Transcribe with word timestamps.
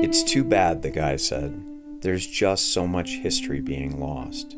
It's 0.00 0.22
too 0.22 0.44
bad, 0.44 0.82
the 0.82 0.90
guy 0.90 1.16
said. 1.16 1.60
There's 2.02 2.24
just 2.24 2.72
so 2.72 2.86
much 2.86 3.16
history 3.16 3.60
being 3.60 3.98
lost. 3.98 4.54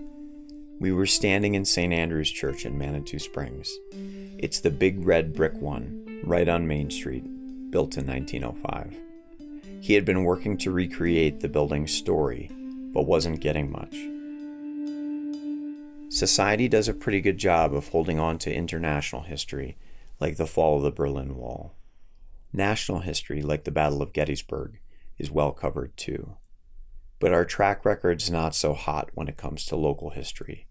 We 0.78 0.92
were 0.92 1.06
standing 1.06 1.54
in 1.54 1.64
St. 1.64 1.94
Andrew's 1.94 2.30
Church 2.30 2.66
in 2.66 2.76
Manitou 2.76 3.18
Springs. 3.18 3.74
It's 4.36 4.60
the 4.60 4.70
big 4.70 5.02
red 5.02 5.32
brick 5.32 5.54
one, 5.54 6.20
right 6.24 6.46
on 6.46 6.68
Main 6.68 6.90
Street, 6.90 7.24
built 7.70 7.96
in 7.96 8.06
1905. 8.06 8.94
He 9.80 9.94
had 9.94 10.04
been 10.04 10.24
working 10.24 10.58
to 10.58 10.70
recreate 10.70 11.40
the 11.40 11.48
building's 11.48 11.92
story, 11.92 12.50
but 12.92 13.06
wasn't 13.06 13.40
getting 13.40 13.72
much. 13.72 13.96
Society 16.14 16.68
does 16.68 16.86
a 16.86 16.92
pretty 16.92 17.22
good 17.22 17.38
job 17.38 17.72
of 17.72 17.88
holding 17.88 18.18
on 18.18 18.36
to 18.40 18.54
international 18.54 19.22
history, 19.22 19.78
like 20.20 20.36
the 20.36 20.46
fall 20.46 20.76
of 20.76 20.82
the 20.82 20.90
Berlin 20.90 21.34
Wall. 21.34 21.72
National 22.52 23.00
history, 23.00 23.40
like 23.40 23.64
the 23.64 23.70
Battle 23.70 24.02
of 24.02 24.12
Gettysburg, 24.12 24.78
is 25.20 25.30
well 25.30 25.52
covered 25.52 25.96
too. 25.96 26.36
But 27.18 27.32
our 27.32 27.44
track 27.44 27.84
record's 27.84 28.30
not 28.30 28.54
so 28.54 28.72
hot 28.72 29.10
when 29.14 29.28
it 29.28 29.36
comes 29.36 29.66
to 29.66 29.76
local 29.76 30.10
history. 30.10 30.66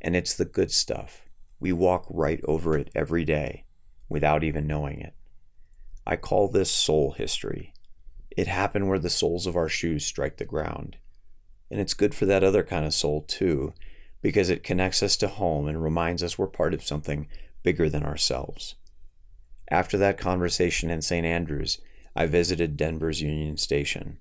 And 0.00 0.16
it's 0.16 0.34
the 0.34 0.44
good 0.44 0.70
stuff. 0.70 1.22
We 1.60 1.72
walk 1.72 2.06
right 2.10 2.40
over 2.44 2.76
it 2.76 2.90
every 2.94 3.24
day 3.24 3.64
without 4.08 4.44
even 4.44 4.66
knowing 4.66 5.00
it. 5.00 5.14
I 6.06 6.16
call 6.16 6.48
this 6.48 6.70
soul 6.70 7.12
history. 7.12 7.72
It 8.36 8.46
happened 8.46 8.88
where 8.88 8.98
the 8.98 9.10
soles 9.10 9.46
of 9.46 9.56
our 9.56 9.68
shoes 9.68 10.04
strike 10.04 10.36
the 10.36 10.44
ground. 10.44 10.96
And 11.70 11.80
it's 11.80 11.94
good 11.94 12.14
for 12.14 12.26
that 12.26 12.44
other 12.44 12.62
kind 12.62 12.84
of 12.84 12.94
soul, 12.94 13.22
too, 13.22 13.72
because 14.22 14.50
it 14.50 14.62
connects 14.62 15.02
us 15.02 15.16
to 15.18 15.28
home 15.28 15.66
and 15.66 15.82
reminds 15.82 16.22
us 16.22 16.38
we're 16.38 16.46
part 16.46 16.74
of 16.74 16.84
something 16.84 17.28
bigger 17.62 17.88
than 17.88 18.04
ourselves. 18.04 18.76
After 19.70 19.98
that 19.98 20.18
conversation 20.18 20.90
in 20.90 21.02
St. 21.02 21.26
Andrews, 21.26 21.80
I 22.18 22.24
visited 22.24 22.78
Denver's 22.78 23.20
Union 23.20 23.58
Station. 23.58 24.16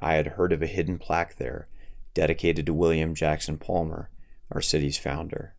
I 0.00 0.14
had 0.14 0.26
heard 0.28 0.54
of 0.54 0.62
a 0.62 0.66
hidden 0.66 0.98
plaque 0.98 1.36
there 1.36 1.68
dedicated 2.14 2.64
to 2.64 2.72
William 2.72 3.14
Jackson 3.14 3.58
Palmer, 3.58 4.08
our 4.50 4.62
city's 4.62 4.96
founder. 4.96 5.54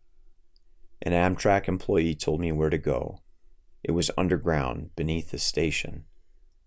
An 1.00 1.12
Amtrak 1.12 1.68
employee 1.68 2.16
told 2.16 2.40
me 2.40 2.50
where 2.50 2.68
to 2.68 2.78
go. 2.78 3.20
It 3.84 3.92
was 3.92 4.10
underground 4.18 4.90
beneath 4.96 5.30
the 5.30 5.38
station. 5.38 6.06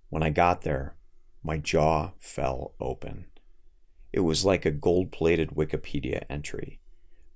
When 0.07 0.23
I 0.23 0.29
got 0.29 0.61
there, 0.61 0.95
my 1.43 1.57
jaw 1.57 2.11
fell 2.17 2.73
open. 2.79 3.25
It 4.13 4.21
was 4.21 4.45
like 4.45 4.65
a 4.65 4.71
gold 4.71 5.11
plated 5.11 5.49
Wikipedia 5.49 6.23
entry, 6.29 6.79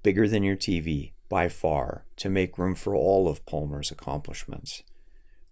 bigger 0.01 0.29
than 0.29 0.43
your 0.43 0.55
TV 0.55 1.11
by 1.27 1.49
far, 1.49 2.05
to 2.15 2.29
make 2.29 2.57
room 2.57 2.75
for 2.75 2.95
all 2.95 3.27
of 3.27 3.45
Palmer's 3.45 3.91
accomplishments. 3.91 4.81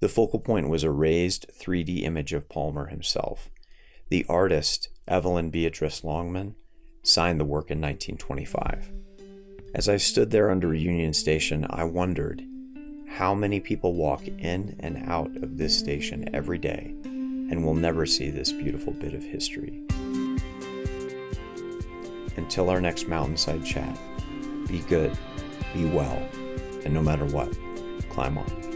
The 0.04 0.10
focal 0.10 0.40
point 0.40 0.68
was 0.68 0.84
a 0.84 0.92
raised 0.92 1.48
3D 1.58 2.04
image 2.04 2.34
of 2.34 2.50
Palmer 2.50 2.88
himself. 2.88 3.50
The 4.10 4.26
artist, 4.28 4.90
Evelyn 5.08 5.50
Beatrice 5.50 6.04
Longman, 6.04 6.56
signed 7.04 7.40
the 7.40 7.46
work 7.46 7.72
in 7.72 7.80
1925. 7.80 8.92
As 9.74 9.88
I 9.88 9.96
stood 9.96 10.30
there 10.30 10.52
under 10.52 10.74
Union 10.74 11.14
Station, 11.14 11.66
I 11.70 11.86
wondered 11.86 12.44
how 13.12 13.34
many 13.34 13.62
people 13.62 13.94
walk 13.94 14.28
in 14.28 14.76
and 14.82 15.10
out 15.10 15.34
of 15.38 15.58
this 15.58 15.80
station 15.80 16.36
every 16.36 16.58
day 16.58 16.94
and 17.06 17.64
will 17.64 17.74
never 17.74 18.06
see 18.06 18.30
this 18.30 18.52
beautiful 18.52 18.92
bit 18.92 19.14
of 19.14 19.24
history. 19.24 19.84
Until 22.36 22.70
our 22.70 22.82
next 22.82 23.08
mountainside 23.08 23.66
chat, 23.66 23.98
be 24.68 24.80
good, 24.80 25.18
be 25.74 25.86
well, 25.86 26.28
and 26.84 26.94
no 26.94 27.02
matter 27.02 27.24
what, 27.24 27.58
climb 28.10 28.38
on. 28.38 28.73